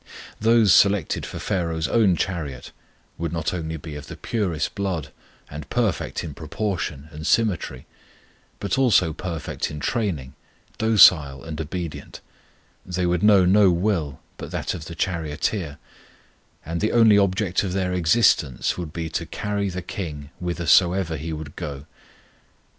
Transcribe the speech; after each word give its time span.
Those 0.39 0.73
selected 0.73 1.27
for 1.27 1.37
Pharaoh's 1.37 1.87
own 1.87 2.15
chariot 2.15 2.71
would 3.19 3.31
not 3.31 3.53
only 3.53 3.77
be 3.77 3.93
of 3.93 4.07
the 4.07 4.17
purest 4.17 4.73
blood 4.73 5.11
and 5.47 5.69
perfect 5.69 6.23
in 6.23 6.33
proportion 6.33 7.07
and 7.11 7.27
symmetry, 7.27 7.85
but 8.59 8.79
also 8.79 9.13
perfect 9.13 9.69
in 9.69 9.79
training, 9.79 10.33
docile 10.79 11.43
and 11.43 11.61
obedient; 11.61 12.19
they 12.83 13.05
would 13.05 13.21
know 13.21 13.45
no 13.45 13.69
will 13.69 14.19
but 14.37 14.49
that 14.49 14.73
of 14.73 14.85
the 14.85 14.95
charioteer, 14.95 15.77
and 16.65 16.81
the 16.81 16.93
only 16.93 17.19
object 17.19 17.61
of 17.63 17.71
their 17.73 17.93
existence 17.93 18.79
would 18.79 18.91
be 18.91 19.07
to 19.11 19.27
carry 19.27 19.69
the 19.69 19.83
king 19.83 20.31
whithersoever 20.39 21.15
he 21.15 21.31
would 21.31 21.55
go. 21.55 21.85